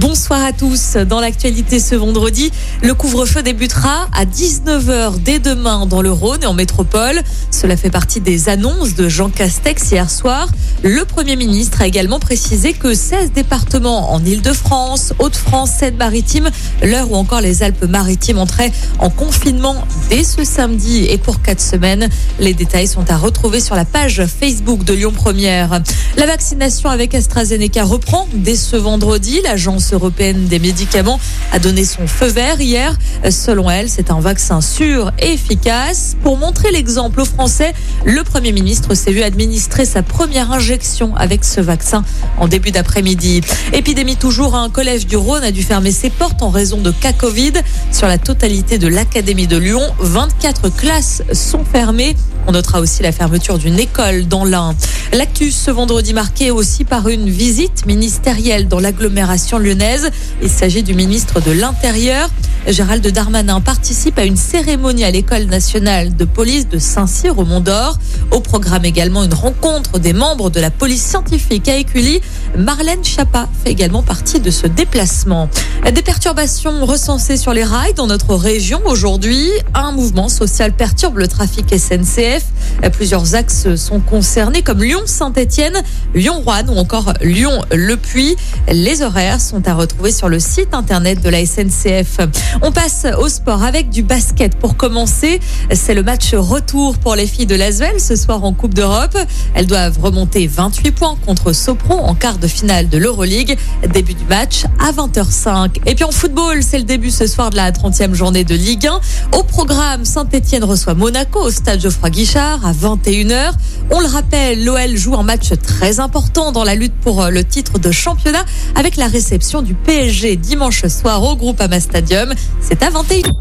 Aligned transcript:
Bonsoir 0.00 0.42
à 0.44 0.52
tous. 0.52 0.96
Dans 0.96 1.20
l'actualité 1.20 1.78
ce 1.78 1.94
vendredi, 1.94 2.50
le 2.82 2.94
couvre-feu 2.94 3.44
débutera 3.44 4.08
à 4.12 4.24
19h 4.24 5.20
dès 5.20 5.38
demain 5.38 5.86
dans 5.86 6.02
le 6.02 6.10
Rhône 6.10 6.42
et 6.42 6.46
en 6.46 6.52
métropole. 6.52 7.20
Cela 7.52 7.76
fait 7.76 7.90
partie 7.90 8.20
des 8.20 8.48
annonces 8.48 8.96
de 8.96 9.08
Jean 9.08 9.30
Castex 9.30 9.92
hier 9.92 10.10
soir. 10.10 10.48
Le 10.82 11.04
Premier 11.04 11.36
ministre 11.36 11.80
a 11.80 11.86
également 11.86 12.18
précisé 12.18 12.72
que 12.72 12.92
16 12.92 13.30
départements 13.32 14.12
en 14.12 14.24
Ile-de-France, 14.24 15.14
Hauts-de-France, 15.20 15.70
Seine-Maritime, 15.78 16.50
l'heure 16.82 17.12
ou 17.12 17.14
encore 17.14 17.40
les 17.40 17.62
Alpes-Maritimes 17.62 18.38
entraient 18.38 18.72
en 18.98 19.10
confinement 19.10 19.76
dès 20.10 20.24
ce 20.24 20.42
samedi 20.42 21.04
et 21.04 21.18
pour 21.18 21.40
quatre 21.40 21.60
semaines. 21.62 22.08
Les 22.40 22.52
détails 22.52 22.88
sont 22.88 23.08
à 23.12 23.16
retrouver 23.16 23.60
sur 23.60 23.76
la 23.76 23.84
page 23.84 24.26
Facebook 24.26 24.82
de 24.82 24.92
Lyon 24.92 25.12
Première. 25.14 25.80
La 26.16 26.26
vaccination 26.26 26.90
avec 26.90 27.14
AstraZeneca 27.14 27.84
reprend 27.84 28.26
dès 28.34 28.56
ce 28.56 28.74
vendredi. 28.74 29.40
L'agence 29.44 29.83
européenne 29.92 30.46
des 30.46 30.58
médicaments 30.58 31.20
a 31.52 31.58
donné 31.58 31.84
son 31.84 32.06
feu 32.06 32.26
vert 32.26 32.60
hier. 32.60 32.96
Selon 33.30 33.70
elle, 33.70 33.88
c'est 33.88 34.10
un 34.10 34.20
vaccin 34.20 34.60
sûr 34.60 35.12
et 35.18 35.32
efficace. 35.32 36.16
Pour 36.22 36.36
montrer 36.36 36.70
l'exemple 36.70 37.20
aux 37.20 37.24
Français, 37.24 37.72
le 38.04 38.22
Premier 38.22 38.52
ministre 38.52 38.94
s'est 38.94 39.12
vu 39.12 39.22
administrer 39.22 39.84
sa 39.84 40.02
première 40.02 40.52
injection 40.52 41.14
avec 41.16 41.44
ce 41.44 41.60
vaccin 41.60 42.04
en 42.38 42.48
début 42.48 42.70
d'après-midi. 42.70 43.40
Épidémie 43.72 44.16
toujours, 44.16 44.54
un 44.54 44.70
collège 44.70 45.06
du 45.06 45.16
Rhône 45.16 45.44
a 45.44 45.50
dû 45.50 45.62
fermer 45.62 45.92
ses 45.92 46.10
portes 46.10 46.42
en 46.42 46.50
raison 46.50 46.80
de 46.80 46.90
cas 46.90 47.12
Covid. 47.12 47.52
Sur 47.92 48.06
la 48.06 48.18
totalité 48.18 48.78
de 48.78 48.88
l'Académie 48.88 49.46
de 49.46 49.56
Lyon, 49.56 49.82
24 50.00 50.68
classes 50.70 51.22
sont 51.32 51.64
fermées. 51.64 52.16
On 52.46 52.52
notera 52.52 52.80
aussi 52.80 53.02
la 53.02 53.12
fermeture 53.12 53.58
d'une 53.58 53.78
école 53.78 54.28
dans 54.28 54.44
l'Ain. 54.44 54.74
L'actus 55.14 55.54
ce 55.54 55.70
vendredi 55.70 56.12
marqué 56.12 56.50
aussi 56.50 56.84
par 56.84 57.06
une 57.06 57.30
visite 57.30 57.86
ministérielle 57.86 58.66
dans 58.66 58.80
l'agglomération 58.80 59.58
lyonnaise. 59.58 60.10
Il 60.42 60.50
s'agit 60.50 60.82
du 60.82 60.92
ministre 60.92 61.40
de 61.40 61.52
l'Intérieur. 61.52 62.28
Gérald 62.66 63.06
Darmanin 63.06 63.60
participe 63.60 64.18
à 64.18 64.24
une 64.24 64.36
cérémonie 64.36 65.04
à 65.04 65.12
l'école 65.12 65.44
nationale 65.44 66.16
de 66.16 66.24
police 66.24 66.68
de 66.68 66.78
Saint-Cyr 66.78 67.38
au 67.38 67.44
Mont-d'Or. 67.44 67.98
Au 68.32 68.40
programme 68.40 68.84
également 68.84 69.22
une 69.22 69.34
rencontre 69.34 70.00
des 70.00 70.14
membres 70.14 70.50
de 70.50 70.58
la 70.58 70.72
police 70.72 71.04
scientifique 71.04 71.68
à 71.68 71.76
Écully. 71.76 72.20
Marlène 72.58 73.04
Chapa 73.04 73.48
fait 73.62 73.70
également 73.70 74.02
partie 74.02 74.40
de 74.40 74.50
ce 74.50 74.66
déplacement. 74.66 75.48
Des 75.84 76.02
perturbations 76.02 76.84
recensées 76.84 77.36
sur 77.36 77.52
les 77.52 77.64
rails 77.64 77.94
dans 77.94 78.08
notre 78.08 78.34
région 78.34 78.80
aujourd'hui. 78.86 79.48
Un 79.74 79.92
mouvement 79.92 80.28
social 80.28 80.72
perturbe 80.72 81.18
le 81.18 81.28
trafic 81.28 81.66
SNCF. 81.78 82.46
Plusieurs 82.92 83.36
axes 83.36 83.76
sont 83.76 84.00
concernés 84.00 84.62
comme 84.62 84.82
Lyon-Saint-Etienne, 85.04 85.82
Lyon-Rouen 86.14 86.68
ou 86.68 86.78
encore 86.78 87.12
Lyon-Le 87.20 87.96
Puy. 87.98 88.36
Les 88.72 89.02
horaires 89.02 89.38
sont 89.38 89.68
à 89.68 89.74
retrouver 89.74 90.12
sur 90.12 90.30
le 90.30 90.38
site 90.38 90.72
internet 90.72 91.20
de 91.20 91.28
la 91.28 91.44
SNCF. 91.44 92.20
On 92.62 92.72
passe 92.72 93.06
au 93.18 93.28
sport 93.28 93.62
avec 93.62 93.90
du 93.90 94.02
basket 94.02 94.56
pour 94.56 94.78
commencer. 94.78 95.40
C'est 95.72 95.92
le 95.92 96.02
match 96.02 96.32
retour 96.32 96.96
pour 96.96 97.16
les 97.16 97.26
filles 97.26 97.44
de 97.44 97.54
Lasvel 97.54 98.00
ce 98.00 98.16
soir 98.16 98.44
en 98.44 98.54
Coupe 98.54 98.72
d'Europe. 98.72 99.16
Elles 99.52 99.66
doivent 99.66 99.98
remonter 100.00 100.46
28 100.46 100.92
points 100.92 101.16
contre 101.26 101.52
Sopron 101.52 101.98
en 101.98 102.14
quart 102.14 102.38
de 102.38 102.48
finale 102.48 102.88
de 102.88 102.96
l'Euroleague. 102.96 103.58
Début 103.92 104.14
du 104.14 104.24
match 104.24 104.64
à 104.80 104.90
20h05. 104.92 105.82
Et 105.84 105.94
puis 105.94 106.04
en 106.04 106.12
football, 106.12 106.62
c'est 106.62 106.78
le 106.78 106.84
début 106.84 107.10
ce 107.10 107.26
soir 107.26 107.50
de 107.50 107.56
la 107.56 107.72
30e 107.72 108.14
journée 108.14 108.44
de 108.44 108.54
Ligue 108.54 108.86
1. 108.86 109.00
Au 109.36 109.42
programme, 109.42 110.06
Saint-Etienne 110.06 110.64
reçoit 110.64 110.94
Monaco 110.94 111.40
au 111.40 111.50
stade 111.50 111.80
Geoffroy 111.80 112.08
Guichard 112.08 112.64
à 112.64 112.72
21h. 112.72 113.52
On 113.90 114.00
le 114.00 114.06
rappelle, 114.06 114.64
l'OL 114.64 114.83
joue 114.92 115.14
un 115.14 115.22
match 115.22 115.50
très 115.62 116.00
important 116.00 116.52
dans 116.52 116.64
la 116.64 116.74
lutte 116.74 116.94
pour 117.00 117.24
le 117.26 117.44
titre 117.44 117.78
de 117.78 117.90
championnat 117.90 118.44
avec 118.74 118.96
la 118.96 119.06
réception 119.06 119.62
du 119.62 119.74
PSG 119.74 120.36
dimanche 120.36 120.86
soir 120.86 121.22
au 121.22 121.36
groupe 121.36 121.60
Ama 121.60 121.80
Stadium. 121.80 122.32
C'est 122.60 122.82
à 122.82 122.90
21h. 122.90 123.32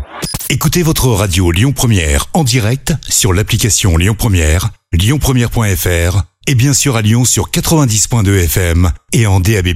Écoutez 0.50 0.84
votre 0.84 1.08
radio 1.10 1.52
Lyon 1.52 1.74
Première 1.74 2.28
en 2.34 2.44
direct 2.44 2.94
sur 3.10 3.34
l'application 3.34 3.98
Lyon 3.98 4.16
Première, 4.18 4.70
lyonpremière.fr 4.92 6.24
et 6.48 6.56
bien 6.56 6.74
sûr 6.74 6.96
à 6.96 7.02
Lyon 7.02 7.26
sur 7.26 7.50
90.2 7.50 8.44
FM 8.44 8.92
et 9.14 9.28
en 9.28 9.40
DAB+. 9.40 9.68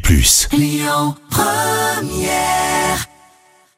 Lyon 0.53 1.15
Première 1.29 2.66